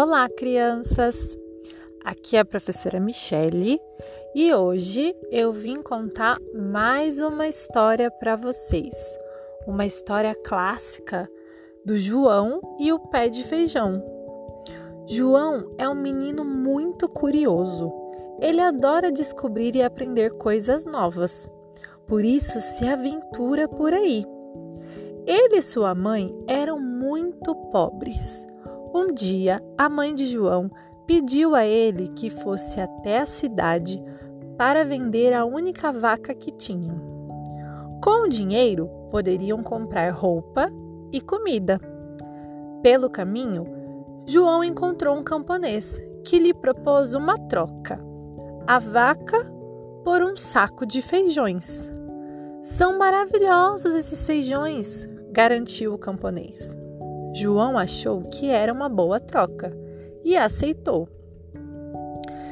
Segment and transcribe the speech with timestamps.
[0.00, 1.36] Olá, crianças!
[2.04, 3.80] Aqui é a professora Michele
[4.32, 8.94] e hoje eu vim contar mais uma história para vocês.
[9.66, 11.28] Uma história clássica
[11.84, 14.00] do João e o pé de feijão.
[15.08, 17.92] João é um menino muito curioso.
[18.40, 21.50] Ele adora descobrir e aprender coisas novas.
[22.06, 24.24] Por isso se aventura por aí.
[25.26, 28.46] Ele e sua mãe eram muito pobres
[28.94, 30.70] um dia, a mãe de João
[31.06, 34.02] pediu a ele que fosse até a cidade
[34.56, 37.00] para vender a única vaca que tinham.
[38.02, 40.70] Com o dinheiro, poderiam comprar roupa
[41.12, 41.80] e comida.
[42.82, 43.66] Pelo caminho,
[44.26, 47.98] João encontrou um camponês que lhe propôs uma troca:
[48.66, 49.50] a vaca
[50.04, 51.90] por um saco de feijões.
[52.62, 56.77] São maravilhosos esses feijões, garantiu o camponês.
[57.38, 59.72] João achou que era uma boa troca
[60.24, 61.08] e aceitou.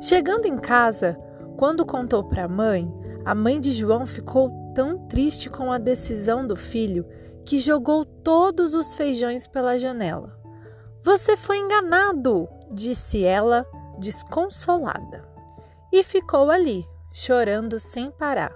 [0.00, 1.18] Chegando em casa,
[1.56, 2.88] quando contou para a mãe,
[3.24, 7.04] a mãe de João ficou tão triste com a decisão do filho
[7.44, 10.38] que jogou todos os feijões pela janela.
[11.02, 13.66] Você foi enganado, disse ela,
[13.98, 15.26] desconsolada.
[15.92, 18.54] E ficou ali, chorando sem parar.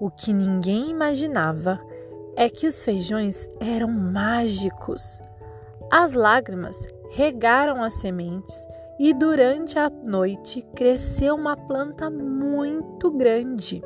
[0.00, 1.78] O que ninguém imaginava
[2.36, 5.22] é que os feijões eram mágicos.
[5.90, 8.54] As lágrimas regaram as sementes
[8.98, 13.82] e durante a noite cresceu uma planta muito grande.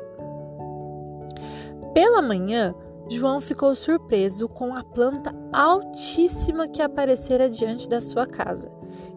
[1.93, 2.75] Pela manhã,
[3.09, 8.69] João ficou surpreso com a planta altíssima que aparecera diante da sua casa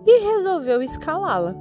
[0.07, 1.55] e resolveu escalá-la.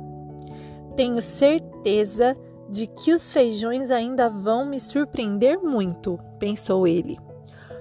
[0.95, 2.37] Tenho certeza
[2.69, 7.17] de que os feijões ainda vão me surpreender muito, pensou ele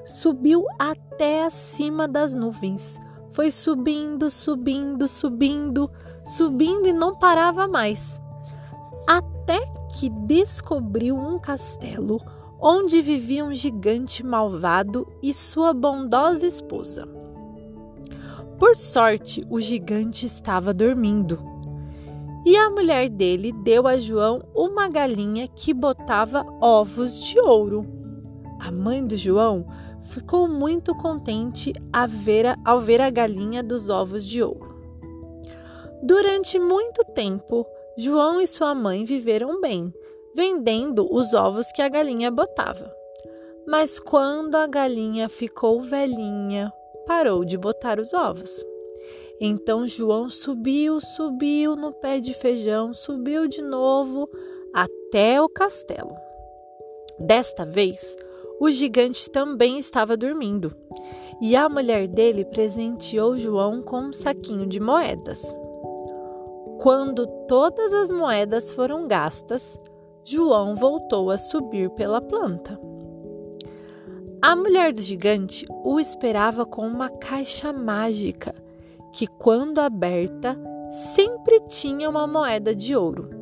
[0.05, 3.00] subiu até acima das nuvens.
[3.31, 5.91] Foi subindo, subindo, subindo,
[6.24, 8.20] subindo e não parava mais.
[9.07, 9.61] Até
[9.98, 12.20] que descobriu um castelo
[12.61, 17.08] onde vivia um gigante malvado e sua bondosa esposa.
[18.58, 21.41] Por sorte, o gigante estava dormindo.
[22.46, 27.85] E a mulher dele deu a João uma galinha que botava ovos de ouro.
[28.61, 29.67] A mãe do João
[30.05, 34.73] ficou muito contente ao ver a galinha dos ovos de ouro.
[36.02, 39.92] Durante muito tempo, João e sua mãe viveram bem,
[40.35, 42.92] vendendo os ovos que a galinha botava.
[43.67, 46.73] Mas quando a galinha ficou velhinha,
[47.07, 48.64] parou de botar os ovos.
[49.41, 54.29] Então João subiu, subiu no pé de feijão, subiu de novo
[54.73, 56.17] até o castelo.
[57.18, 58.17] Desta vez,
[58.62, 60.73] o gigante também estava dormindo,
[61.40, 65.42] e a mulher dele presenteou João com um saquinho de moedas.
[66.80, 69.77] Quando todas as moedas foram gastas,
[70.23, 72.78] João voltou a subir pela planta.
[74.40, 78.55] A mulher do gigante o esperava com uma caixa mágica
[79.12, 80.56] que, quando aberta,
[81.12, 83.42] sempre tinha uma moeda de ouro.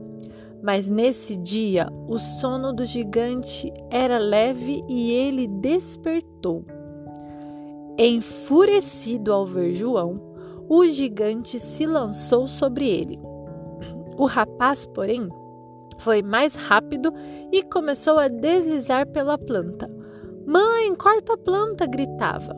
[0.63, 6.65] Mas nesse dia o sono do gigante era leve e ele despertou.
[7.99, 10.21] Enfurecido ao ver João,
[10.69, 13.19] o gigante se lançou sobre ele.
[14.19, 15.29] O rapaz, porém,
[15.99, 17.13] foi mais rápido
[17.51, 19.91] e começou a deslizar pela planta.
[20.47, 21.87] Mãe, corta a planta!
[21.87, 22.55] gritava.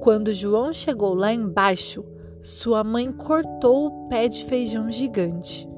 [0.00, 2.04] Quando João chegou lá embaixo,
[2.42, 5.73] sua mãe cortou o pé de feijão gigante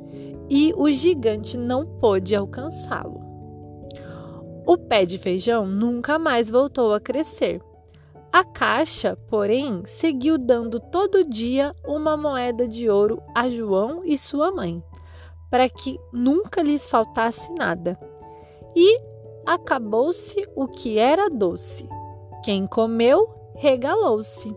[0.48, 3.20] e o gigante não pôde alcançá-lo.
[4.66, 7.60] O pé de feijão nunca mais voltou a crescer.
[8.32, 14.50] A caixa, porém, seguiu dando todo dia uma moeda de ouro a João e sua
[14.50, 14.82] mãe,
[15.50, 17.98] para que nunca lhes faltasse nada.
[18.74, 19.00] E
[19.46, 21.88] acabou-se o que era doce.
[22.44, 24.54] Quem comeu, regalou-se.